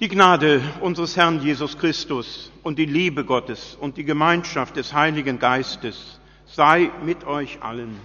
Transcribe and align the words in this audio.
Die 0.00 0.06
Gnade 0.06 0.62
unseres 0.80 1.16
Herrn 1.16 1.40
Jesus 1.42 1.76
Christus 1.76 2.52
und 2.62 2.78
die 2.78 2.84
Liebe 2.84 3.24
Gottes 3.24 3.74
und 3.74 3.96
die 3.96 4.04
Gemeinschaft 4.04 4.76
des 4.76 4.94
Heiligen 4.94 5.40
Geistes 5.40 6.20
sei 6.46 6.92
mit 7.04 7.24
euch 7.24 7.64
allen. 7.64 7.98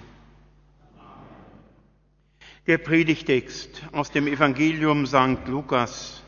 Der 2.66 2.80
Predigtext 2.80 3.84
aus 3.92 4.10
dem 4.10 4.26
Evangelium 4.26 5.06
St. 5.06 5.46
Lukas 5.46 6.24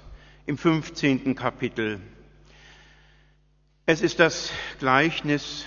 im 0.46 0.56
15. 0.56 1.34
Kapitel. 1.34 2.00
Es 3.88 4.04
ist 4.04 4.20
das 4.20 4.52
Gleichnis 4.78 5.66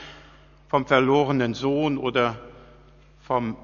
vom 0.68 0.86
verlorenen 0.86 1.54
Sohn 1.54 1.98
oder 1.98 2.38
vom 3.22 3.56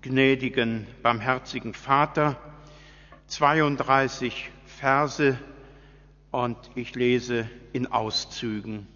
gnädigen, 0.00 0.86
barmherzigen 1.02 1.74
Vater. 1.74 2.38
32 3.26 4.50
Verse 4.64 5.38
und 6.36 6.58
ich 6.74 6.94
lese 6.94 7.48
in 7.72 7.86
Auszügen. 7.86 8.86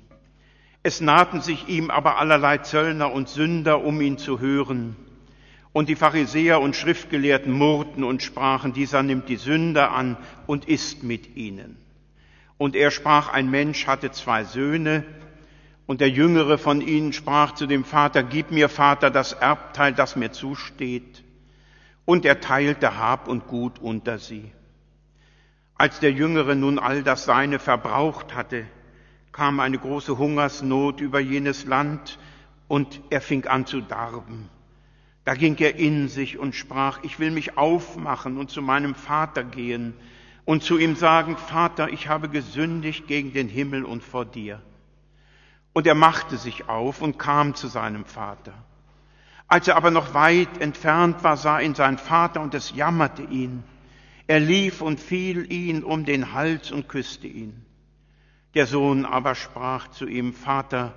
Es 0.82 1.00
nahten 1.00 1.40
sich 1.40 1.68
ihm 1.68 1.90
aber 1.90 2.18
allerlei 2.18 2.58
Zöllner 2.58 3.14
und 3.14 3.30
Sünder, 3.30 3.82
um 3.82 4.02
ihn 4.02 4.18
zu 4.18 4.40
hören. 4.40 4.94
Und 5.72 5.88
die 5.88 5.96
Pharisäer 5.96 6.60
und 6.60 6.76
Schriftgelehrten 6.76 7.50
murrten 7.50 8.04
und 8.04 8.22
sprachen, 8.22 8.74
dieser 8.74 9.02
nimmt 9.02 9.30
die 9.30 9.36
Sünder 9.36 9.92
an 9.92 10.18
und 10.46 10.66
isst 10.66 11.02
mit 11.02 11.34
ihnen. 11.34 11.78
Und 12.58 12.76
er 12.76 12.90
sprach, 12.90 13.32
ein 13.32 13.50
Mensch 13.50 13.86
hatte 13.86 14.10
zwei 14.10 14.44
Söhne, 14.44 15.04
und 15.86 16.02
der 16.02 16.10
jüngere 16.10 16.58
von 16.58 16.82
ihnen 16.82 17.14
sprach 17.14 17.54
zu 17.54 17.66
dem 17.66 17.84
Vater, 17.84 18.22
gib 18.22 18.50
mir, 18.50 18.68
Vater, 18.68 19.10
das 19.10 19.32
Erbteil, 19.32 19.94
das 19.94 20.14
mir 20.14 20.30
zusteht. 20.30 21.24
Und 22.04 22.26
er 22.26 22.40
teilte 22.40 22.98
Hab 22.98 23.28
und 23.28 23.46
Gut 23.46 23.78
unter 23.78 24.18
sie. 24.18 24.52
Als 25.80 25.98
der 25.98 26.12
Jüngere 26.12 26.54
nun 26.56 26.78
all 26.78 27.02
das 27.02 27.24
Seine 27.24 27.58
verbraucht 27.58 28.34
hatte, 28.34 28.66
kam 29.32 29.60
eine 29.60 29.78
große 29.78 30.18
Hungersnot 30.18 31.00
über 31.00 31.20
jenes 31.20 31.64
Land 31.64 32.18
und 32.68 33.00
er 33.08 33.22
fing 33.22 33.46
an 33.46 33.64
zu 33.64 33.80
darben. 33.80 34.50
Da 35.24 35.32
ging 35.32 35.56
er 35.56 35.76
in 35.76 36.08
sich 36.08 36.36
und 36.36 36.54
sprach, 36.54 37.02
ich 37.02 37.18
will 37.18 37.30
mich 37.30 37.56
aufmachen 37.56 38.36
und 38.36 38.50
zu 38.50 38.60
meinem 38.60 38.94
Vater 38.94 39.42
gehen 39.42 39.94
und 40.44 40.62
zu 40.62 40.76
ihm 40.76 40.96
sagen, 40.96 41.38
Vater, 41.38 41.88
ich 41.88 42.08
habe 42.08 42.28
gesündigt 42.28 43.06
gegen 43.06 43.32
den 43.32 43.48
Himmel 43.48 43.86
und 43.86 44.02
vor 44.02 44.26
dir. 44.26 44.60
Und 45.72 45.86
er 45.86 45.94
machte 45.94 46.36
sich 46.36 46.68
auf 46.68 47.00
und 47.00 47.18
kam 47.18 47.54
zu 47.54 47.68
seinem 47.68 48.04
Vater. 48.04 48.52
Als 49.48 49.66
er 49.66 49.78
aber 49.78 49.90
noch 49.90 50.12
weit 50.12 50.60
entfernt 50.60 51.24
war, 51.24 51.38
sah 51.38 51.58
ihn 51.58 51.74
sein 51.74 51.96
Vater 51.96 52.42
und 52.42 52.52
es 52.52 52.70
jammerte 52.76 53.22
ihn. 53.22 53.64
Er 54.30 54.38
lief 54.38 54.80
und 54.80 55.00
fiel 55.00 55.50
ihn 55.52 55.82
um 55.82 56.04
den 56.04 56.32
Hals 56.32 56.70
und 56.70 56.88
küsste 56.88 57.26
ihn. 57.26 57.64
Der 58.54 58.66
Sohn 58.66 59.04
aber 59.04 59.34
sprach 59.34 59.88
zu 59.88 60.06
ihm, 60.06 60.34
Vater, 60.34 60.94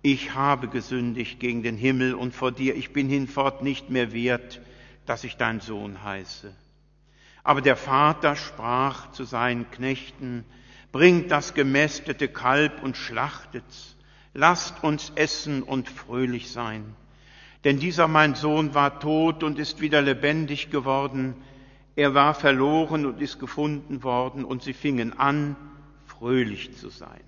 ich 0.00 0.34
habe 0.34 0.68
gesündigt 0.68 1.40
gegen 1.40 1.64
den 1.64 1.76
Himmel 1.76 2.14
und 2.14 2.36
vor 2.36 2.52
dir, 2.52 2.76
ich 2.76 2.92
bin 2.92 3.08
hinfort 3.08 3.64
nicht 3.64 3.90
mehr 3.90 4.12
wert, 4.12 4.60
dass 5.06 5.24
ich 5.24 5.36
dein 5.36 5.58
Sohn 5.58 6.04
heiße. 6.04 6.54
Aber 7.42 7.62
der 7.62 7.74
Vater 7.74 8.36
sprach 8.36 9.10
zu 9.10 9.24
seinen 9.24 9.68
Knechten, 9.72 10.44
bringt 10.92 11.32
das 11.32 11.54
gemästete 11.54 12.28
Kalb 12.28 12.84
und 12.84 12.96
schlachtet's, 12.96 13.96
lasst 14.34 14.84
uns 14.84 15.10
essen 15.16 15.64
und 15.64 15.88
fröhlich 15.88 16.52
sein. 16.52 16.94
Denn 17.64 17.80
dieser 17.80 18.06
mein 18.06 18.36
Sohn 18.36 18.72
war 18.72 19.00
tot 19.00 19.42
und 19.42 19.58
ist 19.58 19.80
wieder 19.80 20.00
lebendig 20.00 20.70
geworden, 20.70 21.34
er 21.98 22.14
war 22.14 22.32
verloren 22.32 23.06
und 23.06 23.20
ist 23.20 23.40
gefunden 23.40 24.04
worden 24.04 24.44
und 24.44 24.62
sie 24.62 24.72
fingen 24.72 25.18
an, 25.18 25.56
fröhlich 26.06 26.76
zu 26.76 26.90
sein. 26.90 27.24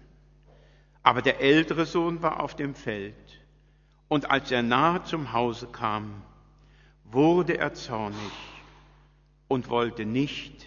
Aber 1.03 1.23
der 1.23 1.41
ältere 1.41 1.87
Sohn 1.87 2.23
war 2.23 2.39
auf 2.39 2.55
dem 2.55 2.77
Feld 2.77 3.17
und 4.07 4.31
als 4.31 4.53
er 4.53 4.63
nahe 4.63 5.03
zum 5.03 5.33
Hause 5.33 5.67
kam, 5.67 6.23
wurde 7.03 7.59
er 7.59 7.75
zornig 7.75 8.17
und 9.48 9.69
wollte 9.70 10.07
nicht 10.07 10.64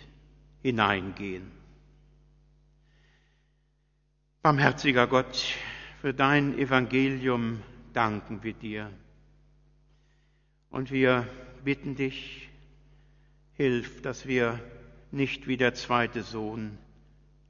hineingehen. 0.61 1.49
Barmherziger 4.41 5.07
Gott, 5.07 5.55
für 6.01 6.13
dein 6.13 6.57
Evangelium 6.57 7.61
danken 7.93 8.43
wir 8.43 8.53
dir. 8.53 8.89
Und 10.71 10.91
wir 10.91 11.25
bitten 11.63 11.95
dich, 11.95 12.49
Hilf, 13.55 14.01
dass 14.01 14.25
wir 14.25 14.59
nicht 15.11 15.45
wie 15.47 15.57
der 15.57 15.75
zweite 15.75 16.23
Sohn 16.23 16.79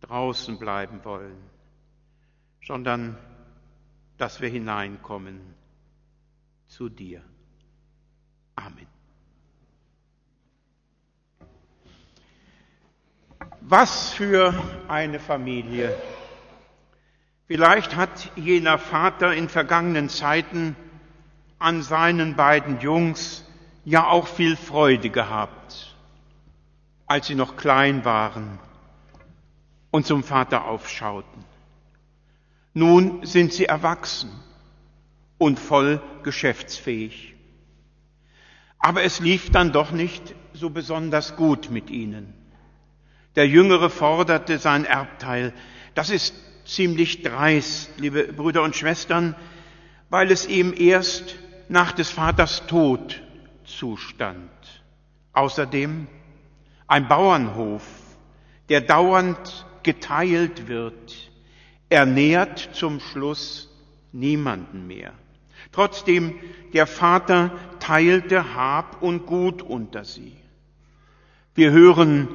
draußen 0.01 0.59
bleiben 0.59 0.99
wollen, 1.05 1.37
sondern 2.65 3.17
dass 4.17 4.41
wir 4.41 4.49
hineinkommen 4.49 5.39
zu 6.67 6.89
dir. 6.89 7.21
Amen. 8.55 8.87
Was 13.61 14.11
für 14.11 14.53
eine 14.89 15.19
Familie. 15.19 15.95
Vielleicht 17.47 17.95
hat 17.95 18.29
jener 18.35 18.77
Vater 18.77 19.33
in 19.33 19.47
vergangenen 19.47 20.09
Zeiten 20.09 20.75
an 21.59 21.81
seinen 21.81 22.35
beiden 22.35 22.81
Jungs 22.81 23.45
ja 23.85 24.07
auch 24.07 24.27
viel 24.27 24.57
Freude 24.57 25.09
gehabt 25.09 25.92
als 27.07 27.27
sie 27.27 27.35
noch 27.35 27.57
klein 27.57 28.05
waren 28.05 28.59
und 29.91 30.05
zum 30.05 30.23
Vater 30.23 30.65
aufschauten. 30.65 31.45
Nun 32.73 33.25
sind 33.25 33.53
sie 33.53 33.65
erwachsen 33.65 34.31
und 35.37 35.59
voll 35.59 36.01
geschäftsfähig. 36.23 37.35
Aber 38.79 39.03
es 39.03 39.19
lief 39.19 39.51
dann 39.51 39.71
doch 39.71 39.91
nicht 39.91 40.35
so 40.53 40.69
besonders 40.69 41.35
gut 41.35 41.69
mit 41.69 41.89
ihnen. 41.89 42.33
Der 43.35 43.47
Jüngere 43.47 43.89
forderte 43.89 44.59
sein 44.59 44.85
Erbteil. 44.85 45.53
Das 45.95 46.09
ist 46.09 46.35
ziemlich 46.65 47.23
dreist, 47.23 47.91
liebe 47.97 48.31
Brüder 48.33 48.63
und 48.63 48.75
Schwestern, 48.75 49.35
weil 50.09 50.31
es 50.31 50.47
ihm 50.47 50.73
erst 50.75 51.35
nach 51.69 51.91
des 51.91 52.09
Vaters 52.09 52.67
Tod 52.67 53.21
zustand. 53.65 54.51
Außerdem 55.33 56.07
ein 56.93 57.07
Bauernhof, 57.07 57.81
der 58.69 58.79
dauernd 58.79 59.65
geteilt 59.81 60.67
wird, 60.67 61.31
ernährt 61.89 62.69
zum 62.73 62.99
Schluss 62.99 63.67
niemanden 64.11 64.85
mehr. 64.85 65.13
Trotzdem, 65.71 66.35
der 66.71 66.85
Vater 66.85 67.49
teilte 67.79 68.53
Hab 68.53 69.01
und 69.01 69.25
Gut 69.25 69.63
unter 69.63 70.05
sie. 70.05 70.37
Wir 71.55 71.71
hören 71.71 72.27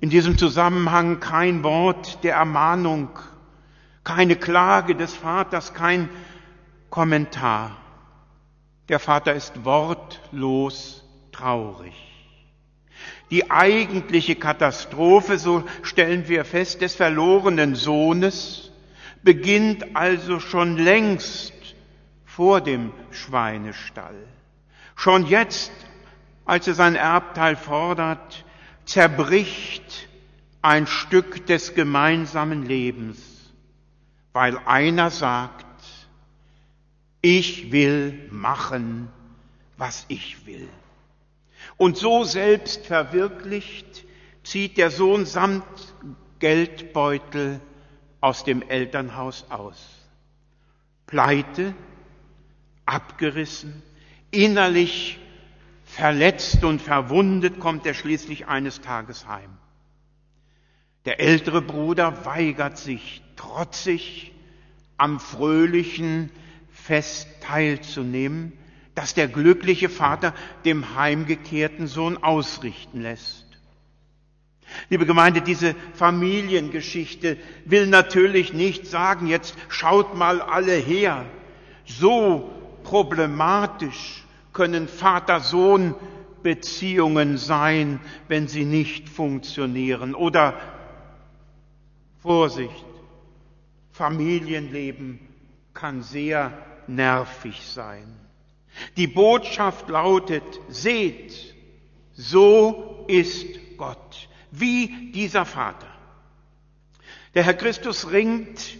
in 0.00 0.10
diesem 0.10 0.36
Zusammenhang 0.36 1.18
kein 1.18 1.64
Wort 1.64 2.22
der 2.24 2.34
Ermahnung, 2.34 3.08
keine 4.04 4.36
Klage 4.36 4.94
des 4.94 5.14
Vaters, 5.14 5.72
kein 5.72 6.10
Kommentar. 6.90 7.74
Der 8.90 8.98
Vater 8.98 9.32
ist 9.32 9.64
wortlos 9.64 11.02
traurig. 11.32 12.15
Die 13.30 13.50
eigentliche 13.50 14.36
Katastrophe, 14.36 15.38
so 15.38 15.64
stellen 15.82 16.28
wir 16.28 16.44
fest, 16.44 16.80
des 16.80 16.94
verlorenen 16.94 17.74
Sohnes 17.74 18.70
beginnt 19.22 19.96
also 19.96 20.38
schon 20.38 20.76
längst 20.76 21.52
vor 22.24 22.60
dem 22.60 22.92
Schweinestall. 23.10 24.14
Schon 24.94 25.26
jetzt, 25.26 25.72
als 26.44 26.68
er 26.68 26.74
sein 26.74 26.94
Erbteil 26.94 27.56
fordert, 27.56 28.44
zerbricht 28.84 30.08
ein 30.62 30.86
Stück 30.86 31.46
des 31.46 31.74
gemeinsamen 31.74 32.64
Lebens, 32.64 33.18
weil 34.32 34.58
einer 34.64 35.10
sagt, 35.10 35.66
ich 37.20 37.72
will 37.72 38.28
machen, 38.30 39.08
was 39.76 40.04
ich 40.08 40.46
will. 40.46 40.68
Und 41.76 41.96
so 41.96 42.24
selbst 42.24 42.86
verwirklicht 42.86 44.04
zieht 44.42 44.78
der 44.78 44.90
Sohn 44.90 45.26
samt 45.26 45.64
Geldbeutel 46.38 47.60
aus 48.20 48.44
dem 48.44 48.62
Elternhaus 48.62 49.46
aus. 49.50 49.88
Pleite, 51.06 51.74
abgerissen, 52.84 53.82
innerlich 54.30 55.18
verletzt 55.84 56.64
und 56.64 56.80
verwundet 56.80 57.60
kommt 57.60 57.86
er 57.86 57.94
schließlich 57.94 58.46
eines 58.46 58.80
Tages 58.80 59.26
heim. 59.26 59.56
Der 61.04 61.20
ältere 61.20 61.62
Bruder 61.62 62.24
weigert 62.24 62.78
sich 62.78 63.22
trotzig 63.36 64.32
am 64.96 65.20
fröhlichen 65.20 66.30
Fest 66.70 67.28
teilzunehmen, 67.40 68.52
das 68.96 69.14
der 69.14 69.28
glückliche 69.28 69.88
Vater 69.88 70.34
dem 70.64 70.96
heimgekehrten 70.96 71.86
Sohn 71.86 72.16
ausrichten 72.16 73.02
lässt. 73.02 73.46
Liebe 74.88 75.06
Gemeinde, 75.06 75.42
diese 75.42 75.76
Familiengeschichte 75.94 77.36
will 77.66 77.86
natürlich 77.86 78.52
nicht 78.52 78.84
sagen, 78.86 79.28
jetzt 79.28 79.54
schaut 79.68 80.16
mal 80.16 80.40
alle 80.40 80.74
her. 80.74 81.24
So 81.84 82.50
problematisch 82.82 84.24
können 84.52 84.88
Vater-Sohn-Beziehungen 84.88 87.36
sein, 87.36 88.00
wenn 88.28 88.48
sie 88.48 88.64
nicht 88.64 89.10
funktionieren. 89.10 90.14
Oder 90.14 90.58
Vorsicht, 92.22 92.86
Familienleben 93.92 95.20
kann 95.74 96.02
sehr 96.02 96.52
nervig 96.86 97.60
sein. 97.62 98.25
Die 98.96 99.06
Botschaft 99.06 99.88
lautet, 99.88 100.44
seht, 100.68 101.54
so 102.14 103.04
ist 103.08 103.46
Gott, 103.76 104.28
wie 104.50 105.12
dieser 105.12 105.44
Vater. 105.44 105.88
Der 107.34 107.44
Herr 107.44 107.54
Christus 107.54 108.10
ringt 108.10 108.76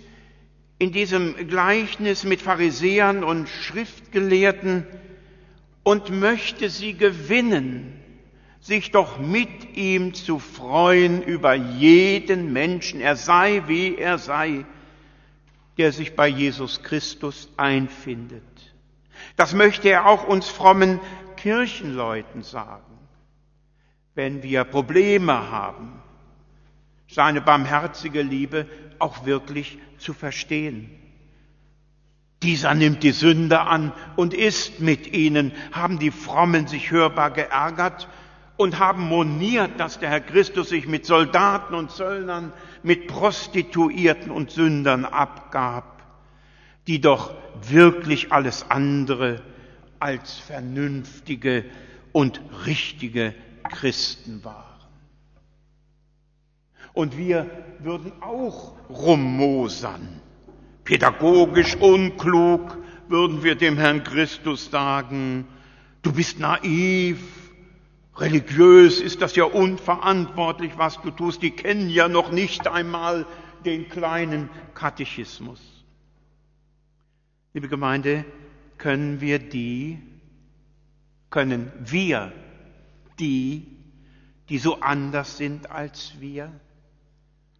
in 0.78 0.92
diesem 0.92 1.48
Gleichnis 1.48 2.24
mit 2.24 2.42
Pharisäern 2.42 3.24
und 3.24 3.48
Schriftgelehrten 3.48 4.86
und 5.82 6.10
möchte 6.10 6.68
sie 6.68 6.94
gewinnen, 6.94 8.00
sich 8.60 8.90
doch 8.90 9.18
mit 9.18 9.76
ihm 9.76 10.12
zu 10.14 10.38
freuen 10.38 11.22
über 11.22 11.54
jeden 11.54 12.52
Menschen, 12.52 13.00
er 13.00 13.16
sei 13.16 13.62
wie 13.66 13.94
er 13.96 14.18
sei, 14.18 14.64
der 15.78 15.92
sich 15.92 16.16
bei 16.16 16.26
Jesus 16.26 16.82
Christus 16.82 17.48
einfindet. 17.56 18.42
Das 19.36 19.52
möchte 19.52 19.88
er 19.88 20.06
auch 20.06 20.26
uns 20.26 20.48
frommen 20.48 21.00
Kirchenleuten 21.36 22.42
sagen. 22.42 22.82
Wenn 24.14 24.42
wir 24.42 24.64
Probleme 24.64 25.50
haben, 25.50 26.02
seine 27.08 27.40
barmherzige 27.40 28.22
Liebe 28.22 28.66
auch 28.98 29.26
wirklich 29.26 29.78
zu 29.98 30.14
verstehen. 30.14 30.90
Dieser 32.42 32.74
nimmt 32.74 33.02
die 33.02 33.12
Sünde 33.12 33.60
an 33.60 33.92
und 34.16 34.34
ist 34.34 34.80
mit 34.80 35.12
ihnen, 35.12 35.52
haben 35.72 35.98
die 35.98 36.10
Frommen 36.10 36.66
sich 36.66 36.90
hörbar 36.90 37.30
geärgert 37.30 38.08
und 38.56 38.78
haben 38.78 39.02
moniert, 39.02 39.78
dass 39.78 39.98
der 39.98 40.10
Herr 40.10 40.20
Christus 40.20 40.70
sich 40.70 40.86
mit 40.86 41.06
Soldaten 41.06 41.74
und 41.74 41.90
Zöllnern, 41.90 42.52
mit 42.82 43.06
Prostituierten 43.06 44.30
und 44.30 44.50
Sündern 44.50 45.04
abgab, 45.04 45.95
die 46.86 47.00
doch 47.00 47.34
wirklich 47.68 48.32
alles 48.32 48.70
andere 48.70 49.42
als 49.98 50.34
vernünftige 50.34 51.64
und 52.12 52.40
richtige 52.66 53.34
Christen 53.70 54.44
waren. 54.44 54.64
Und 56.92 57.18
wir 57.18 57.50
würden 57.80 58.12
auch 58.22 58.72
rummosern. 58.88 60.20
Pädagogisch 60.84 61.76
unklug 61.76 62.78
würden 63.08 63.42
wir 63.42 63.54
dem 63.54 63.76
Herrn 63.76 64.02
Christus 64.02 64.70
sagen, 64.70 65.46
du 66.02 66.12
bist 66.12 66.40
naiv, 66.40 67.18
religiös 68.16 69.00
ist 69.00 69.20
das 69.20 69.36
ja 69.36 69.44
unverantwortlich, 69.44 70.72
was 70.78 71.00
du 71.02 71.10
tust, 71.10 71.42
die 71.42 71.50
kennen 71.50 71.90
ja 71.90 72.08
noch 72.08 72.30
nicht 72.30 72.66
einmal 72.66 73.26
den 73.64 73.88
kleinen 73.88 74.48
Katechismus. 74.74 75.75
Liebe 77.56 77.68
Gemeinde, 77.68 78.26
können 78.76 79.22
wir 79.22 79.38
die, 79.38 79.98
können 81.30 81.72
wir 81.78 82.30
die, 83.18 83.66
die 84.50 84.58
so 84.58 84.80
anders 84.80 85.38
sind 85.38 85.70
als 85.70 86.20
wir, 86.20 86.52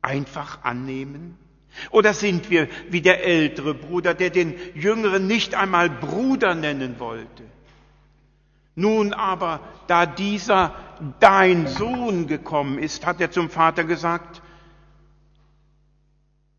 einfach 0.03 0.65
annehmen? 0.65 1.39
Oder 1.93 2.13
sind 2.13 2.51
wir 2.51 2.69
wie 2.91 3.01
der 3.01 3.25
ältere 3.25 3.73
Bruder, 3.73 4.13
der 4.13 4.29
den 4.29 4.57
Jüngeren 4.75 5.27
nicht 5.27 5.55
einmal 5.55 5.89
Bruder 5.89 6.55
nennen 6.55 7.01
wollte? 7.01 7.45
Nun 8.75 9.15
aber, 9.15 9.61
da 9.87 10.05
dieser 10.05 10.75
dein 11.21 11.69
Sohn 11.69 12.27
gekommen 12.27 12.79
ist, 12.79 13.07
hat 13.07 13.19
er 13.23 13.31
zum 13.31 13.49
Vater 13.49 13.85
gesagt 13.85 14.43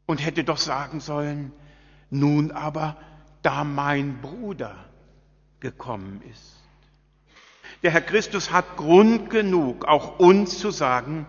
und 0.08 0.26
hätte 0.26 0.44
doch 0.44 0.58
sagen 0.58 1.02
sollen, 1.02 1.52
nun 2.10 2.50
aber, 2.50 2.98
da 3.48 3.64
mein 3.64 4.20
Bruder 4.20 4.76
gekommen 5.62 6.22
ist. 6.30 6.58
Der 7.82 7.92
Herr 7.92 8.02
Christus 8.02 8.52
hat 8.52 8.76
Grund 8.76 9.30
genug, 9.30 9.86
auch 9.86 10.20
uns 10.20 10.60
zu 10.60 10.70
sagen, 10.70 11.26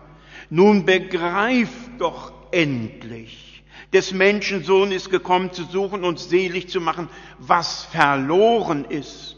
nun 0.49 0.85
begreift 0.85 1.91
doch 1.97 2.33
endlich, 2.51 3.63
des 3.93 4.11
Menschensohn 4.11 4.91
ist 4.91 5.09
gekommen 5.09 5.53
zu 5.53 5.63
suchen 5.63 6.03
und 6.03 6.19
selig 6.19 6.67
zu 6.67 6.81
machen, 6.81 7.07
was 7.37 7.85
verloren 7.85 8.83
ist. 8.83 9.37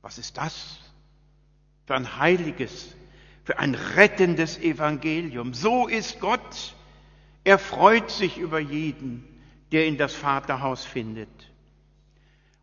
Was 0.00 0.18
ist 0.18 0.36
das 0.36 0.80
für 1.86 1.94
ein 1.94 2.18
heiliges, 2.18 2.96
für 3.44 3.60
ein 3.60 3.76
rettendes 3.76 4.58
Evangelium? 4.58 5.54
So 5.54 5.86
ist 5.86 6.18
Gott. 6.18 6.74
Er 7.44 7.60
freut 7.60 8.10
sich 8.10 8.36
über 8.36 8.58
jeden, 8.58 9.31
der 9.72 9.86
in 9.86 9.96
das 9.96 10.14
Vaterhaus 10.14 10.84
findet. 10.84 11.28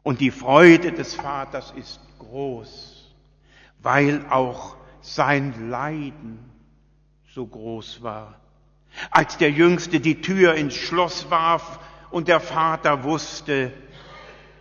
Und 0.04 0.22
die 0.22 0.32
Freude 0.32 0.92
des 0.92 1.16
Vaters 1.16 1.74
ist 1.76 2.00
groß, 2.20 3.14
weil 3.80 4.26
auch 4.30 4.78
sein 5.02 5.70
Leiden 5.70 6.40
so 7.34 7.46
groß 7.46 8.02
war. 8.02 8.40
Als 9.12 9.38
der 9.38 9.52
Jüngste 9.52 10.00
die 10.00 10.22
Tür 10.22 10.56
ins 10.56 10.76
Schloss 10.76 11.30
warf 11.30 11.80
und 12.12 12.28
der 12.28 12.40
Vater 12.40 13.04
wusste, 13.04 13.72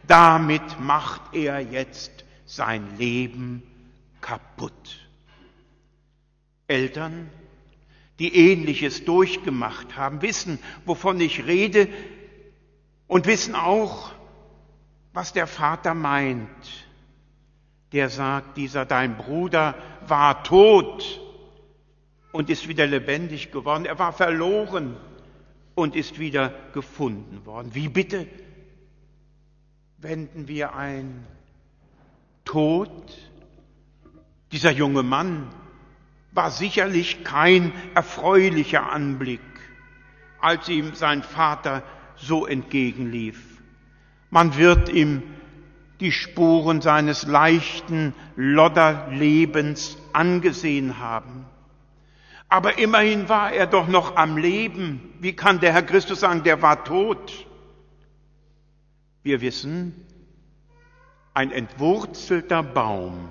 damit 0.07 0.81
macht 0.81 1.35
er 1.35 1.61
jetzt 1.61 2.25
sein 2.47 2.97
Leben 2.99 3.63
kaputt. 4.21 5.09
Eltern, 6.67 7.31
die 8.19 8.35
ähnliches 8.35 9.05
durchgemacht 9.05 9.97
haben, 9.97 10.23
wissen, 10.23 10.59
wovon 10.85 11.21
ich 11.21 11.47
rede 11.47 11.89
und 13.09 13.27
wissen 13.27 13.57
auch, 13.57 14.13
was 15.13 15.33
der 15.33 15.49
Vater 15.49 15.95
meint 15.95 16.87
der 17.93 18.11
sagt, 18.11 18.57
dieser 18.57 18.85
dein 18.85 19.17
Bruder 19.17 19.75
war 20.07 20.43
tot 20.45 21.21
und 22.33 22.51
ist 22.51 22.69
wieder 22.69 22.87
lebendig 22.87 23.51
geworden. 23.51 23.87
Er 23.87 23.99
war 23.99 24.13
verloren 24.13 24.97
und 25.75 25.97
ist 25.97 26.19
wieder 26.19 26.53
gefunden 26.75 27.47
worden. 27.47 27.75
Wie 27.75 27.89
bitte 27.89 28.27
wenden 29.99 30.49
wir 30.49 30.75
ein? 30.75 31.27
Tod? 32.45 32.91
Dieser 34.53 34.71
junge 34.71 35.03
Mann 35.03 35.49
war 36.33 36.51
sicherlich 36.51 37.25
kein 37.25 37.73
erfreulicher 37.95 38.91
Anblick, 38.91 39.41
als 40.41 40.69
ihm 40.69 40.95
sein 40.95 41.23
Vater 41.23 41.83
so 42.21 42.47
entgegenlief. 42.47 43.41
Man 44.31 44.57
wird 44.57 44.89
ihm 44.89 45.23
die 46.01 46.13
Spuren 46.13 46.81
seines 46.81 47.27
leichten 47.27 48.15
Lodderlebens 48.37 49.97
angesehen 50.13 50.99
haben. 50.99 51.47
Aber 52.49 52.79
immerhin 52.79 53.29
war 53.29 53.53
er 53.53 53.67
doch 53.67 53.89
noch 53.89 54.17
am 54.17 54.37
Leben. 54.37 55.15
Wie 55.21 55.35
kann 55.35 55.61
der 55.61 55.73
Herr 55.73 55.83
Christus 55.83 56.21
sagen, 56.21 56.45
der 56.45 56.63
war 56.63 56.85
tot? 56.85 57.47
Wir 59.23 59.41
wissen, 59.41 60.07
ein 61.35 61.51
entwurzelter 61.51 62.63
Baum 62.63 63.29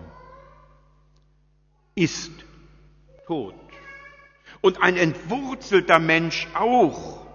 ist 1.96 2.32
tot. 3.26 3.56
Und 4.62 4.82
ein 4.82 4.98
entwurzelter 4.98 6.00
Mensch 6.00 6.48
auch. 6.54 7.27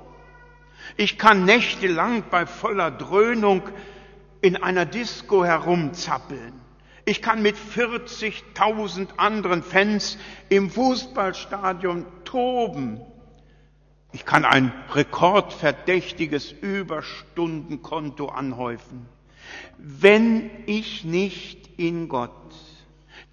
Ich 0.96 1.18
kann 1.18 1.44
nächtelang 1.44 2.24
bei 2.30 2.46
voller 2.46 2.90
Dröhnung 2.90 3.62
in 4.40 4.56
einer 4.56 4.84
Disco 4.84 5.44
herumzappeln. 5.44 6.52
Ich 7.04 7.20
kann 7.20 7.42
mit 7.42 7.56
40.000 7.56 9.16
anderen 9.16 9.62
Fans 9.62 10.18
im 10.48 10.70
Fußballstadion 10.70 12.06
toben. 12.24 13.00
Ich 14.12 14.24
kann 14.24 14.44
ein 14.44 14.72
rekordverdächtiges 14.92 16.52
Überstundenkonto 16.52 18.26
anhäufen. 18.26 19.06
Wenn 19.78 20.50
ich 20.66 21.04
nicht 21.04 21.70
in 21.78 22.08
Gott, 22.08 22.30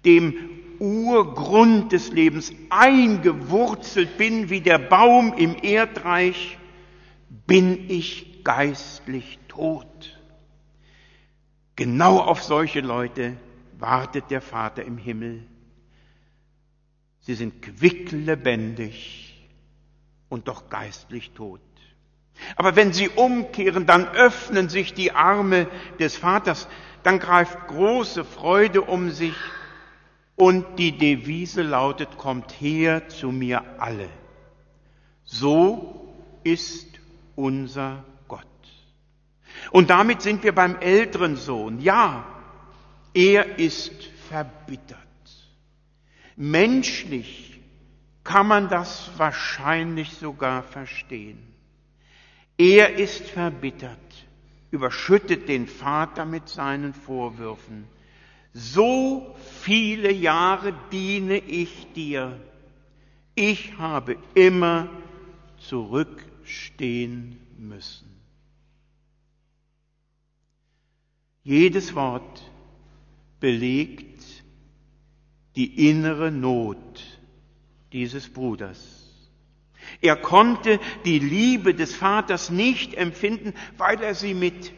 dem 0.04 0.34
Urgrund 0.78 1.92
des 1.92 2.10
Lebens, 2.10 2.52
eingewurzelt 2.70 4.16
bin 4.16 4.48
wie 4.48 4.62
der 4.62 4.78
Baum 4.78 5.34
im 5.36 5.54
Erdreich, 5.62 6.58
bin 7.30 7.88
ich 7.88 8.42
geistlich 8.44 9.38
tot. 9.48 10.18
Genau 11.76 12.18
auf 12.18 12.42
solche 12.42 12.80
Leute 12.80 13.36
wartet 13.78 14.30
der 14.30 14.42
Vater 14.42 14.84
im 14.84 14.98
Himmel. 14.98 15.46
Sie 17.20 17.34
sind 17.34 17.62
quicklebendig 17.62 19.48
und 20.28 20.48
doch 20.48 20.68
geistlich 20.68 21.30
tot. 21.30 21.60
Aber 22.56 22.76
wenn 22.76 22.92
sie 22.92 23.08
umkehren, 23.08 23.86
dann 23.86 24.08
öffnen 24.08 24.68
sich 24.68 24.92
die 24.94 25.12
Arme 25.12 25.68
des 25.98 26.16
Vaters, 26.16 26.68
dann 27.02 27.18
greift 27.18 27.68
große 27.68 28.24
Freude 28.24 28.82
um 28.82 29.10
sich 29.10 29.36
und 30.36 30.78
die 30.78 30.96
Devise 30.96 31.62
lautet, 31.62 32.16
kommt 32.18 32.52
her 32.60 33.08
zu 33.08 33.30
mir 33.30 33.62
alle. 33.78 34.08
So 35.24 36.14
ist 36.44 36.89
unser 37.40 38.04
Gott. 38.28 38.46
Und 39.70 39.90
damit 39.90 40.22
sind 40.22 40.44
wir 40.44 40.54
beim 40.54 40.76
älteren 40.76 41.36
Sohn. 41.36 41.80
Ja, 41.80 42.24
er 43.14 43.58
ist 43.58 44.04
verbittert. 44.28 44.98
Menschlich 46.36 47.60
kann 48.22 48.46
man 48.46 48.68
das 48.68 49.10
wahrscheinlich 49.16 50.10
sogar 50.12 50.62
verstehen. 50.62 51.38
Er 52.56 52.96
ist 52.96 53.28
verbittert, 53.30 53.98
überschüttet 54.70 55.48
den 55.48 55.66
Vater 55.66 56.26
mit 56.26 56.48
seinen 56.48 56.92
Vorwürfen. 56.92 57.88
So 58.52 59.34
viele 59.62 60.12
Jahre 60.12 60.74
diene 60.92 61.38
ich 61.38 61.92
dir. 61.94 62.38
Ich 63.34 63.78
habe 63.78 64.16
immer 64.34 64.88
zurückstehen 66.50 67.38
müssen. 67.58 68.08
Jedes 71.42 71.94
Wort 71.94 72.42
belegt 73.38 74.22
die 75.56 75.88
innere 75.88 76.30
Not 76.30 77.18
dieses 77.92 78.28
Bruders. 78.28 79.06
Er 80.00 80.16
konnte 80.16 80.78
die 81.04 81.18
Liebe 81.18 81.74
des 81.74 81.94
Vaters 81.94 82.50
nicht 82.50 82.94
empfinden, 82.94 83.54
weil 83.78 84.02
er 84.02 84.14
sie 84.14 84.34
mit 84.34 84.72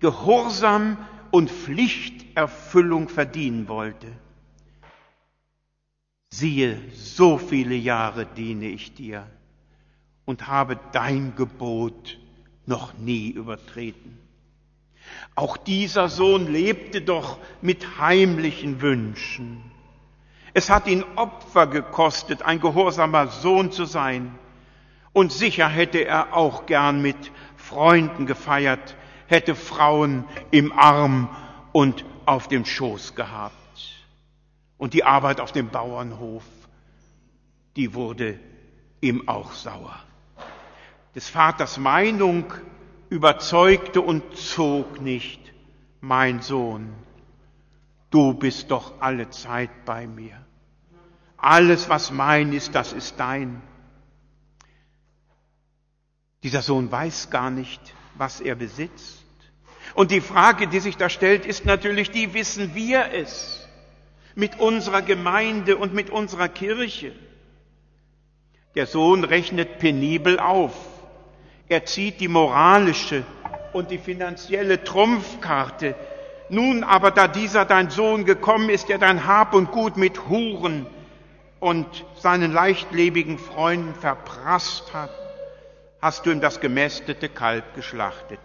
Gehorsam 0.00 0.96
und 1.30 1.50
Pflichterfüllung 1.50 3.08
verdienen 3.08 3.68
wollte. 3.68 4.06
Siehe, 6.30 6.80
so 6.92 7.38
viele 7.38 7.74
Jahre 7.74 8.26
diene 8.26 8.68
ich 8.68 8.94
dir 8.94 9.28
und 10.24 10.46
habe 10.48 10.78
dein 10.92 11.34
Gebot 11.36 12.18
noch 12.66 12.94
nie 12.94 13.30
übertreten. 13.30 14.18
Auch 15.34 15.56
dieser 15.56 16.08
Sohn 16.08 16.50
lebte 16.50 17.02
doch 17.02 17.38
mit 17.60 17.98
heimlichen 17.98 18.80
Wünschen. 18.80 19.70
Es 20.54 20.70
hat 20.70 20.86
ihn 20.86 21.04
Opfer 21.16 21.66
gekostet, 21.66 22.42
ein 22.42 22.60
gehorsamer 22.60 23.26
Sohn 23.28 23.72
zu 23.72 23.84
sein. 23.84 24.38
Und 25.12 25.32
sicher 25.32 25.68
hätte 25.68 26.04
er 26.04 26.34
auch 26.34 26.66
gern 26.66 27.02
mit 27.02 27.16
Freunden 27.56 28.26
gefeiert, 28.26 28.96
hätte 29.26 29.54
Frauen 29.54 30.24
im 30.50 30.72
Arm 30.72 31.28
und 31.72 32.04
auf 32.24 32.48
dem 32.48 32.64
Schoß 32.64 33.14
gehabt. 33.14 33.54
Und 34.78 34.94
die 34.94 35.04
Arbeit 35.04 35.40
auf 35.40 35.52
dem 35.52 35.68
Bauernhof, 35.68 36.44
die 37.76 37.94
wurde 37.94 38.38
ihm 39.00 39.28
auch 39.28 39.52
sauer. 39.52 39.98
Des 41.14 41.28
Vaters 41.28 41.78
Meinung 41.78 42.52
überzeugte 43.08 44.00
und 44.00 44.36
zog 44.36 45.00
nicht, 45.00 45.40
mein 46.00 46.42
Sohn, 46.42 46.92
du 48.10 48.34
bist 48.34 48.70
doch 48.70 49.00
alle 49.00 49.30
Zeit 49.30 49.84
bei 49.84 50.06
mir. 50.06 50.44
Alles, 51.36 51.88
was 51.88 52.10
mein 52.10 52.52
ist, 52.52 52.74
das 52.74 52.92
ist 52.92 53.20
dein. 53.20 53.62
Dieser 56.42 56.62
Sohn 56.62 56.90
weiß 56.90 57.30
gar 57.30 57.50
nicht, 57.50 57.80
was 58.16 58.40
er 58.40 58.54
besitzt. 58.54 59.24
Und 59.94 60.10
die 60.10 60.20
Frage, 60.20 60.66
die 60.66 60.80
sich 60.80 60.96
da 60.96 61.08
stellt, 61.08 61.46
ist 61.46 61.64
natürlich 61.64 62.10
die, 62.10 62.34
wissen 62.34 62.74
wir 62.74 63.12
es 63.12 63.68
mit 64.34 64.58
unserer 64.58 65.02
Gemeinde 65.02 65.76
und 65.76 65.94
mit 65.94 66.10
unserer 66.10 66.48
Kirche? 66.48 67.12
Der 68.74 68.86
Sohn 68.86 69.22
rechnet 69.22 69.78
penibel 69.78 70.40
auf. 70.40 70.93
Er 71.68 71.84
zieht 71.84 72.20
die 72.20 72.28
moralische 72.28 73.24
und 73.72 73.90
die 73.90 73.98
finanzielle 73.98 74.84
Trumpfkarte. 74.84 75.94
Nun 76.50 76.84
aber, 76.84 77.10
da 77.10 77.26
dieser 77.26 77.64
dein 77.64 77.90
Sohn 77.90 78.24
gekommen 78.24 78.68
ist, 78.68 78.88
der 78.88 78.98
dein 78.98 79.26
Hab 79.26 79.54
und 79.54 79.70
Gut 79.70 79.96
mit 79.96 80.28
Huren 80.28 80.86
und 81.58 81.86
seinen 82.18 82.52
leichtlebigen 82.52 83.38
Freunden 83.38 83.94
verprasst 83.94 84.92
hat, 84.92 85.10
hast 86.02 86.26
du 86.26 86.30
ihm 86.30 86.42
das 86.42 86.60
gemästete 86.60 87.30
Kalb 87.30 87.74
geschlachtet. 87.74 88.38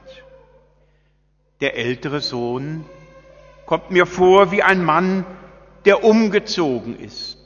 Der 1.59 1.75
ältere 1.75 2.21
Sohn 2.21 2.85
kommt 3.65 3.91
mir 3.91 4.05
vor 4.05 4.53
wie 4.53 4.63
ein 4.63 4.83
Mann, 4.83 5.25
der 5.83 6.05
umgezogen 6.05 6.97
ist. 6.97 7.37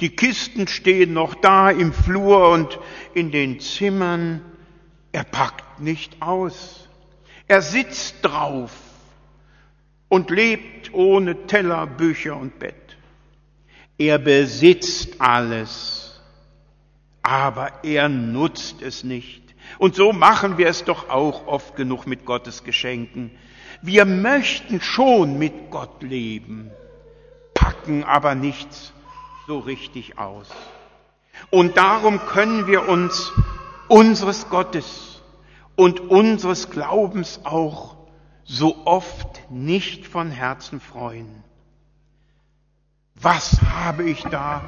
Die 0.00 0.14
Kisten 0.14 0.68
stehen 0.68 1.12
noch 1.12 1.34
da 1.34 1.70
im 1.70 1.92
Flur 1.92 2.50
und 2.50 2.78
in 3.14 3.32
den 3.32 3.58
Zimmern. 3.58 4.51
Er 5.12 5.24
packt 5.24 5.80
nicht 5.80 6.20
aus. 6.20 6.88
Er 7.46 7.62
sitzt 7.62 8.16
drauf 8.22 8.72
und 10.08 10.30
lebt 10.30 10.92
ohne 10.92 11.46
Teller, 11.46 11.86
Bücher 11.86 12.36
und 12.36 12.58
Bett. 12.58 12.96
Er 13.98 14.18
besitzt 14.18 15.20
alles 15.20 16.02
aber 17.22 17.84
er 17.84 18.08
nutzt 18.08 18.82
es 18.82 19.04
nicht. 19.04 19.42
Und 19.78 19.94
so 19.94 20.12
machen 20.12 20.58
wir 20.58 20.66
es 20.66 20.84
doch 20.84 21.08
auch 21.08 21.46
oft 21.46 21.76
genug 21.76 22.06
mit 22.06 22.26
Gottes 22.26 22.64
Geschenken. 22.64 23.30
Wir 23.80 24.04
möchten 24.04 24.80
schon 24.80 25.38
mit 25.38 25.70
Gott 25.70 26.02
leben, 26.02 26.70
packen 27.54 28.04
aber 28.04 28.34
nichts 28.34 28.92
so 29.46 29.58
richtig 29.60 30.18
aus. 30.18 30.48
Und 31.50 31.76
darum 31.76 32.20
können 32.26 32.66
wir 32.66 32.88
uns 32.88 33.32
unseres 33.92 34.48
Gottes 34.48 35.20
und 35.76 36.00
unseres 36.00 36.70
Glaubens 36.70 37.40
auch 37.44 37.96
so 38.42 38.86
oft 38.86 39.50
nicht 39.50 40.06
von 40.06 40.30
Herzen 40.30 40.80
freuen. 40.80 41.44
Was 43.14 43.60
habe 43.60 44.08
ich 44.08 44.22
da 44.22 44.62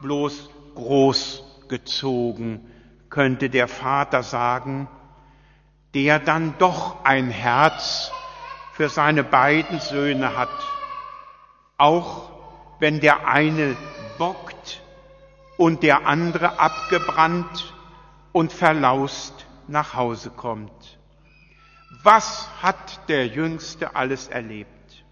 bloß 0.00 0.50
groß 0.76 1.42
gezogen, 1.68 2.70
könnte 3.10 3.50
der 3.50 3.66
Vater 3.66 4.22
sagen, 4.22 4.86
der 5.94 6.20
dann 6.20 6.54
doch 6.58 7.04
ein 7.04 7.30
Herz 7.30 8.12
für 8.74 8.88
seine 8.88 9.24
beiden 9.24 9.80
Söhne 9.80 10.36
hat, 10.36 10.50
auch 11.78 12.30
wenn 12.78 13.00
der 13.00 13.26
eine 13.26 13.76
bockt 14.18 14.82
und 15.56 15.82
der 15.82 16.06
andere 16.06 16.60
abgebrannt 16.60 17.74
und 18.38 18.52
verlaust 18.52 19.48
nach 19.66 19.94
Hause 19.94 20.30
kommt. 20.30 20.96
Was 22.04 22.48
hat 22.62 23.08
der 23.08 23.26
Jüngste 23.26 23.96
alles 23.96 24.28
erlebt? 24.28 25.04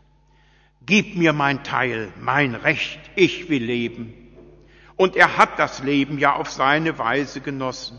Gib 0.83 1.17
mir 1.17 1.33
mein 1.33 1.65
Teil, 1.65 2.13
mein 2.21 2.55
Recht, 2.55 3.01
ich 3.17 3.49
will 3.49 3.65
leben. 3.65 4.15
Und 4.95 5.17
er 5.17 5.39
hat 5.39 5.59
das 5.59 5.83
Leben 5.83 6.21
ja 6.21 6.37
auf 6.37 6.53
seine 6.53 7.01
Weise 7.01 7.41
genossen. 7.41 7.99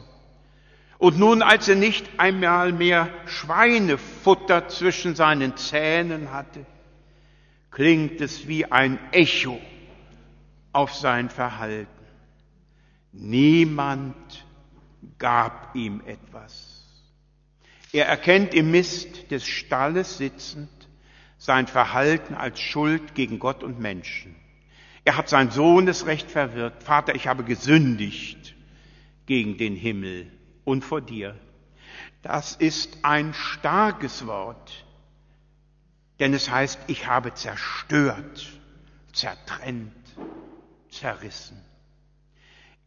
Und 0.98 1.19
nun, 1.19 1.41
als 1.41 1.67
er 1.67 1.75
nicht 1.75 2.07
einmal 2.22 2.72
mehr 2.72 3.10
Schweinefutter 3.25 4.69
zwischen 4.69 5.13
seinen 5.13 5.57
Zähnen 5.57 6.31
hatte, 6.31 6.65
klingt 7.69 8.22
es 8.22 8.48
wie 8.48 8.72
ein 8.72 8.98
Echo 9.12 9.60
auf 10.72 10.93
sein 10.93 11.29
Verhalten. 11.29 11.89
Niemand 13.12 14.47
gab 15.18 15.75
ihm 15.75 16.01
etwas. 16.06 16.86
Er 17.92 18.06
erkennt 18.06 18.54
im 18.54 18.72
Mist 18.72 19.32
des 19.32 19.46
Stalles 19.46 20.18
sitzend 20.18 20.70
sein 21.38 21.68
Verhalten 21.68 22.34
als 22.34 22.60
Schuld 22.60 23.16
gegen 23.16 23.39
Gott 23.39 23.63
und 23.63 23.80
Menschen. 23.80 24.36
Er 25.06 25.16
hat 25.16 25.30
sein 25.30 25.51
Sohnesrecht 25.51 26.30
verwirrt. 26.30 26.84
Vater, 26.84 27.16
ich 27.16 27.27
habe 27.27 27.44
gesündigt 27.44 28.56
gegen 29.25 29.58
den 29.58 29.75
Himmel 29.75 30.32
und 30.66 30.84
vor 30.84 31.01
dir. 31.01 31.39
Das 32.24 32.56
ist 32.56 33.06
ein 33.06 33.34
starkes 33.34 34.27
Wort, 34.27 34.86
denn 36.20 36.34
es 36.34 36.50
heißt, 36.50 36.80
ich 36.88 37.08
habe 37.08 37.34
zerstört, 37.34 38.51
zertrennt, 39.13 39.94
zerrissen. 40.89 41.66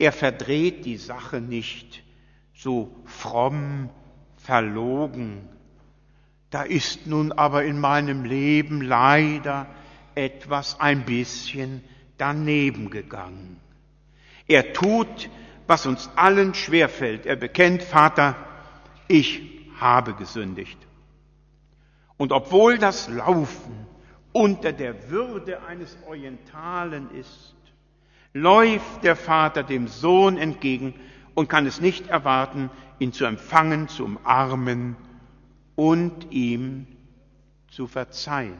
Er 0.00 0.12
verdreht 0.12 0.86
die 0.86 0.96
Sache 0.96 1.42
nicht 1.42 2.02
so 2.54 2.90
fromm, 3.04 3.90
verlogen. 4.38 5.46
Da 6.48 6.62
ist 6.62 7.06
nun 7.06 7.32
aber 7.32 7.64
in 7.64 7.78
meinem 7.78 8.24
Leben 8.24 8.80
leider 8.80 9.66
etwas 10.14 10.80
ein 10.80 11.04
bisschen 11.04 11.84
daneben 12.16 12.88
gegangen. 12.88 13.60
Er 14.48 14.72
tut, 14.72 15.28
was 15.66 15.84
uns 15.84 16.08
allen 16.16 16.54
schwerfällt. 16.54 17.26
Er 17.26 17.36
bekennt, 17.36 17.82
Vater, 17.82 18.36
ich 19.06 19.42
habe 19.80 20.14
gesündigt. 20.14 20.78
Und 22.16 22.32
obwohl 22.32 22.78
das 22.78 23.06
Laufen 23.10 23.86
unter 24.32 24.72
der 24.72 25.10
Würde 25.10 25.62
eines 25.64 25.98
Orientalen 26.06 27.10
ist, 27.10 27.54
läuft 28.32 29.02
der 29.02 29.16
Vater 29.16 29.62
dem 29.62 29.88
Sohn 29.88 30.36
entgegen 30.38 30.94
und 31.34 31.48
kann 31.48 31.66
es 31.66 31.80
nicht 31.80 32.08
erwarten, 32.08 32.70
ihn 32.98 33.12
zu 33.12 33.24
empfangen, 33.24 33.88
zu 33.88 34.04
umarmen 34.04 34.96
und 35.74 36.30
ihm 36.30 36.86
zu 37.70 37.86
verzeihen. 37.86 38.58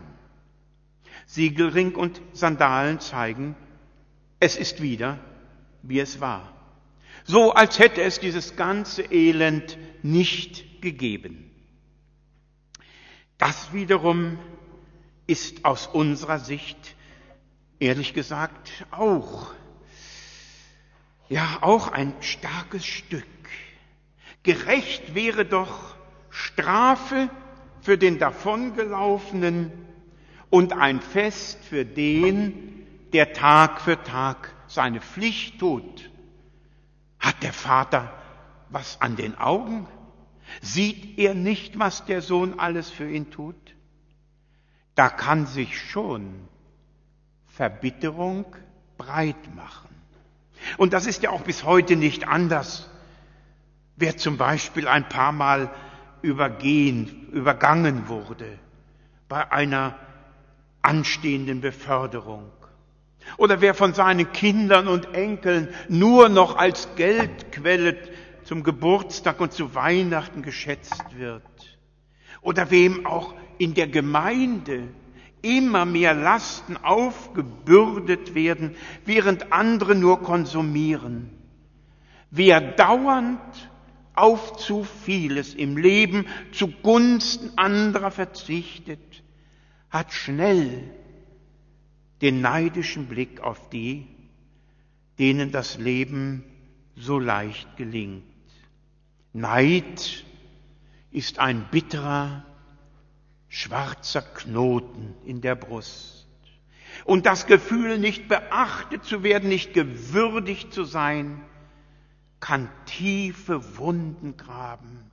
Siegelring 1.27 1.95
und 1.95 2.21
Sandalen 2.33 3.01
zeigen, 3.01 3.55
es 4.41 4.57
ist 4.57 4.83
wieder, 4.83 5.19
wie 5.83 6.01
es 6.01 6.21
war. 6.21 6.53
So 7.25 7.53
als 7.53 7.79
hätte 7.79 8.03
es 8.03 8.19
dieses 8.19 8.57
ganze 8.57 9.03
Elend 9.03 9.79
nicht 10.03 10.81
gegeben. 10.81 11.51
Das 13.39 13.73
wiederum 13.73 14.39
ist 15.27 15.65
aus 15.65 15.87
unserer 15.87 16.39
Sicht, 16.39 16.97
ehrlich 17.79 18.15
gesagt, 18.15 18.87
auch, 18.91 19.53
ja, 21.31 21.59
auch 21.63 21.89
ein 21.89 22.13
starkes 22.21 22.85
Stück. 22.85 23.25
Gerecht 24.43 25.15
wäre 25.15 25.47
doch 25.47 25.95
Strafe 26.29 27.31
für 27.81 27.97
den 27.97 28.19
davongelaufenen 28.19 29.71
und 30.51 30.73
ein 30.73 31.01
Fest 31.01 31.65
für 31.65 31.85
den, 31.85 32.85
der 33.13 33.33
Tag 33.33 33.81
für 33.81 34.03
Tag 34.03 34.53
seine 34.67 35.01
Pflicht 35.01 35.61
tut. 35.61 36.11
Hat 37.21 37.43
der 37.43 37.53
Vater 37.53 38.13
was 38.69 39.01
an 39.01 39.15
den 39.15 39.39
Augen? 39.39 39.87
Sieht 40.61 41.17
er 41.17 41.35
nicht, 41.35 41.79
was 41.79 42.05
der 42.07 42.23
Sohn 42.23 42.59
alles 42.59 42.91
für 42.91 43.09
ihn 43.09 43.31
tut? 43.31 43.77
Da 44.97 45.09
kann 45.09 45.47
sich 45.47 45.79
schon 45.79 46.49
Verbitterung 47.47 48.47
breit 48.99 49.55
machen. 49.55 50.00
Und 50.77 50.93
das 50.93 51.07
ist 51.07 51.23
ja 51.23 51.31
auch 51.31 51.43
bis 51.43 51.65
heute 51.65 51.97
nicht 51.97 52.29
anders. 52.29 52.89
Wer 53.97 54.17
zum 54.17 54.37
Beispiel 54.37 54.89
ein 54.89 55.09
paar 55.09 55.33
Mal 55.33 55.71
übergehen, 56.23 57.29
übergangen 57.33 58.09
wurde 58.09 58.59
bei 59.29 59.51
einer 59.51 59.97
anstehenden 60.83 61.61
Beförderung. 61.61 62.51
Oder 63.37 63.61
wer 63.61 63.75
von 63.75 63.93
seinen 63.95 64.33
Kindern 64.33 64.89
und 64.89 65.15
Enkeln 65.15 65.69
nur 65.89 66.29
noch 66.29 66.57
als 66.57 66.89
Geldquelle 66.97 67.97
zum 68.45 68.63
Geburtstag 68.63 69.41
und 69.41 69.53
zu 69.53 69.75
Weihnachten 69.75 70.43
geschätzt 70.43 71.05
wird. 71.17 71.43
Oder 72.41 72.71
wem 72.71 73.07
auch 73.07 73.35
in 73.59 73.75
der 73.75 73.87
Gemeinde 73.87 74.89
immer 75.43 75.85
mehr 75.85 76.15
Lasten 76.15 76.77
aufgebürdet 76.77 78.35
werden, 78.35 78.75
während 79.05 79.53
andere 79.53 79.95
nur 79.95 80.21
konsumieren. 80.23 81.31
Wer 82.31 82.61
dauernd 82.61 83.41
auf 84.15 84.57
zu 84.57 84.85
vieles 84.85 85.55
im 85.55 85.77
Leben 85.77 86.27
zugunsten 86.53 87.57
anderer 87.57 88.11
verzichtet, 88.11 89.23
hat 89.91 90.13
schnell 90.13 90.91
den 92.21 92.41
neidischen 92.41 93.07
Blick 93.07 93.41
auf 93.41 93.71
die, 93.71 94.07
denen 95.19 95.53
das 95.53 95.79
Leben 95.79 96.45
so 96.97 97.19
leicht 97.19 97.77
gelingt. 97.77 98.25
Neid 99.33 100.25
ist 101.11 101.39
ein 101.39 101.67
bitterer, 101.71 102.45
schwarzer 103.51 104.23
Knoten 104.23 105.15
in 105.27 105.43
der 105.43 105.57
Brust. 105.57 106.29
Und 107.05 107.27
das 107.27 107.47
Gefühl, 107.47 107.99
nicht 107.99 108.29
beachtet 108.29 109.05
zu 109.05 109.23
werden, 109.23 109.49
nicht 109.49 109.75
gewürdigt 109.75 110.73
zu 110.73 110.85
sein, 110.85 111.43
kann 112.39 112.71
tiefe 112.87 113.77
Wunden 113.77 114.37
graben, 114.37 115.11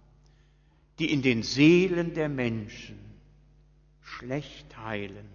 die 1.00 1.12
in 1.12 1.22
den 1.22 1.44
Seelen 1.44 2.14
der 2.14 2.30
Menschen 2.30 2.98
schlecht 4.02 4.78
heilen. 4.78 5.28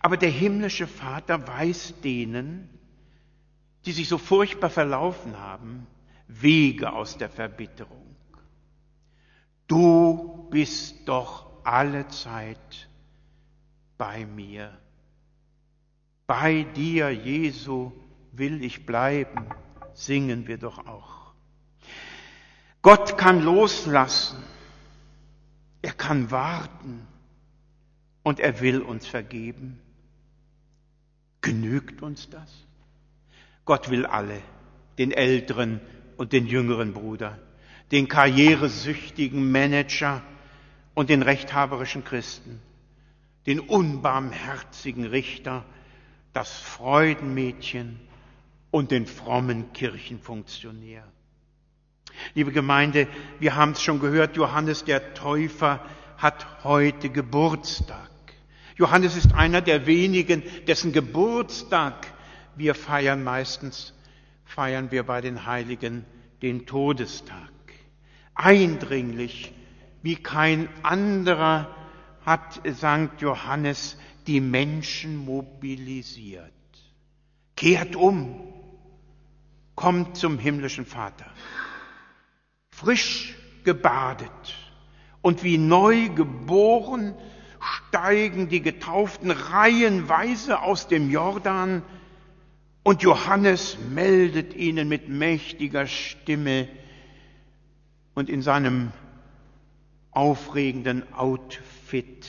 Aber 0.00 0.16
der 0.16 0.30
himmlische 0.30 0.86
Vater 0.86 1.46
weiß 1.46 2.00
denen, 2.02 2.68
die 3.86 3.92
sich 3.92 4.08
so 4.08 4.18
furchtbar 4.18 4.70
verlaufen 4.70 5.38
haben, 5.38 5.86
Wege 6.26 6.92
aus 6.92 7.16
der 7.16 7.30
Verbitterung. 7.30 8.16
Du 9.66 10.48
bist 10.50 11.08
doch 11.08 11.47
alle 11.68 12.08
Zeit 12.08 12.88
bei 13.96 14.26
mir. 14.26 14.76
Bei 16.26 16.62
dir, 16.62 17.10
Jesu, 17.10 17.92
will 18.32 18.62
ich 18.62 18.86
bleiben 18.86 19.46
singen 19.98 20.46
wir 20.46 20.58
doch 20.58 20.86
auch. 20.86 21.32
Gott 22.82 23.18
kann 23.18 23.42
loslassen, 23.42 24.42
er 25.82 25.92
kann 25.92 26.30
warten 26.30 27.06
und 28.22 28.38
er 28.38 28.60
will 28.60 28.80
uns 28.80 29.06
vergeben. 29.06 29.80
Genügt 31.40 32.02
uns 32.02 32.30
das? 32.30 32.66
Gott 33.64 33.90
will 33.90 34.06
alle, 34.06 34.40
den 34.98 35.10
älteren 35.10 35.80
und 36.16 36.32
den 36.32 36.46
jüngeren 36.46 36.92
Bruder, 36.94 37.38
den 37.90 38.06
karrieresüchtigen 38.06 39.50
Manager 39.50 40.22
und 40.98 41.10
den 41.10 41.22
rechthaberischen 41.22 42.02
Christen, 42.02 42.60
den 43.46 43.60
unbarmherzigen 43.60 45.04
Richter, 45.04 45.64
das 46.32 46.52
Freudenmädchen, 46.58 48.00
und 48.72 48.90
den 48.90 49.06
frommen 49.06 49.72
Kirchenfunktionär. 49.72 51.04
Liebe 52.34 52.50
Gemeinde, 52.50 53.06
wir 53.38 53.54
haben 53.54 53.72
es 53.72 53.80
schon 53.80 54.00
gehört, 54.00 54.36
Johannes 54.36 54.82
der 54.82 55.14
Täufer 55.14 55.86
hat 56.16 56.64
heute 56.64 57.10
Geburtstag. 57.10 58.10
Johannes 58.74 59.14
ist 59.14 59.34
einer 59.34 59.60
der 59.60 59.86
wenigen, 59.86 60.42
dessen 60.66 60.92
Geburtstag 60.92 62.08
wir 62.56 62.74
feiern 62.74 63.22
meistens, 63.22 63.94
feiern 64.44 64.90
wir 64.90 65.04
bei 65.04 65.20
den 65.20 65.46
Heiligen 65.46 66.04
den 66.42 66.66
Todestag. 66.66 67.52
Eindringlich, 68.34 69.54
wie 70.08 70.16
kein 70.16 70.70
anderer, 70.82 71.68
hat 72.24 72.62
St. 72.66 73.20
Johannes 73.20 73.98
die 74.26 74.40
Menschen 74.40 75.18
mobilisiert. 75.18 76.50
Kehrt 77.56 77.94
um, 77.94 78.40
kommt 79.74 80.16
zum 80.16 80.38
himmlischen 80.38 80.86
Vater. 80.86 81.26
Frisch 82.70 83.36
gebadet 83.64 84.30
und 85.20 85.44
wie 85.44 85.58
neu 85.58 86.08
geboren 86.08 87.14
steigen 87.60 88.48
die 88.48 88.62
Getauften 88.62 89.30
reihenweise 89.30 90.62
aus 90.62 90.88
dem 90.88 91.10
Jordan 91.10 91.82
und 92.82 93.02
Johannes 93.02 93.76
meldet 93.90 94.54
ihnen 94.54 94.88
mit 94.88 95.10
mächtiger 95.10 95.86
Stimme 95.86 96.66
und 98.14 98.30
in 98.30 98.40
seinem 98.40 98.90
aufregenden 100.18 101.04
Outfit 101.14 102.26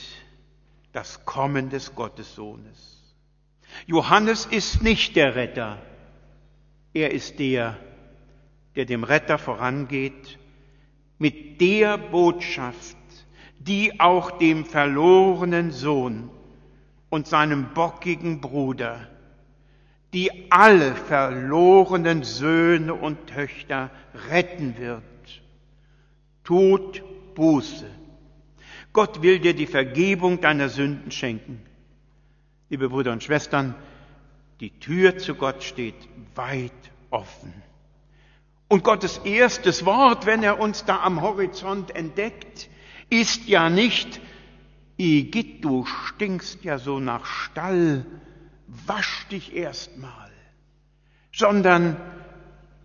das 0.92 1.24
Kommen 1.24 1.70
des 1.70 1.96
Gottessohnes. 1.96 3.16
Johannes 3.84 4.46
ist 4.46 4.84
nicht 4.84 5.16
der 5.16 5.34
Retter, 5.34 5.82
er 6.94 7.10
ist 7.10 7.40
der, 7.40 7.78
der 8.76 8.84
dem 8.84 9.02
Retter 9.02 9.38
vorangeht 9.38 10.38
mit 11.18 11.60
der 11.60 11.98
Botschaft, 11.98 12.96
die 13.58 13.98
auch 13.98 14.38
dem 14.38 14.64
verlorenen 14.64 15.72
Sohn 15.72 16.30
und 17.08 17.26
seinem 17.26 17.74
bockigen 17.74 18.40
Bruder, 18.40 19.08
die 20.14 20.30
alle 20.52 20.94
verlorenen 20.94 22.22
Söhne 22.22 22.94
und 22.94 23.26
Töchter 23.26 23.90
retten 24.30 24.78
wird. 24.78 25.02
Tut 26.44 27.02
Buße. 27.34 27.86
Gott 28.92 29.22
will 29.22 29.38
dir 29.38 29.54
die 29.54 29.66
Vergebung 29.66 30.40
deiner 30.40 30.68
Sünden 30.68 31.10
schenken. 31.10 31.62
Liebe 32.68 32.88
Brüder 32.88 33.12
und 33.12 33.22
Schwestern, 33.22 33.74
die 34.60 34.70
Tür 34.70 35.18
zu 35.18 35.34
Gott 35.34 35.62
steht 35.62 35.94
weit 36.34 36.72
offen. 37.10 37.52
Und 38.68 38.84
Gottes 38.84 39.18
erstes 39.18 39.84
Wort, 39.84 40.26
wenn 40.26 40.42
er 40.42 40.60
uns 40.60 40.84
da 40.84 41.00
am 41.02 41.22
Horizont 41.22 41.94
entdeckt, 41.94 42.68
ist 43.08 43.48
ja 43.48 43.68
nicht, 43.70 44.20
Igitt, 44.96 45.64
du 45.64 45.86
stinkst 45.86 46.62
ja 46.62 46.78
so 46.78 47.00
nach 47.00 47.24
Stall, 47.24 48.04
wasch 48.66 49.26
dich 49.28 49.56
erst 49.56 49.96
mal. 49.96 50.30
sondern 51.32 51.96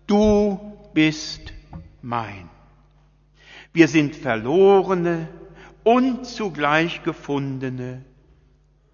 du 0.06 0.78
bist 0.94 1.52
mein. 2.02 2.48
Wir 3.76 3.88
sind 3.88 4.16
verlorene 4.16 5.28
und 5.84 6.24
zugleich 6.24 7.02
gefundene 7.02 8.06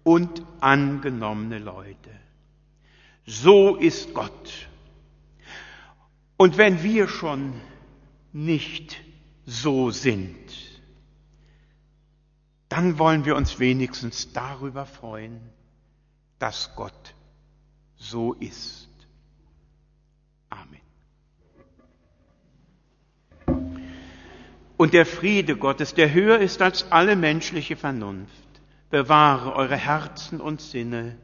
und 0.03 0.43
angenommene 0.59 1.57
Leute. 1.57 2.09
So 3.25 3.77
ist 3.77 4.13
Gott. 4.13 4.67
Und 6.35 6.57
wenn 6.57 6.83
wir 6.83 7.07
schon 7.07 7.53
nicht 8.33 8.99
so 9.45 9.89
sind, 9.89 10.35
dann 12.67 12.99
wollen 12.99 13.23
wir 13.23 13.37
uns 13.37 13.59
wenigstens 13.59 14.33
darüber 14.33 14.85
freuen, 14.85 15.39
dass 16.39 16.75
Gott 16.75 17.15
so 17.95 18.33
ist. 18.33 18.89
Und 24.77 24.93
der 24.93 25.05
Friede 25.05 25.55
Gottes, 25.55 25.93
der 25.93 26.13
höher 26.13 26.39
ist 26.39 26.61
als 26.61 26.91
alle 26.91 27.15
menschliche 27.15 27.75
Vernunft, 27.75 28.31
bewahre 28.89 29.55
eure 29.55 29.77
Herzen 29.77 30.41
und 30.41 30.61
Sinne 30.61 31.17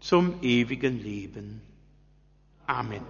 zum 0.00 0.42
ewigen 0.42 1.02
Leben. 1.02 1.60
Amen. 2.66 3.02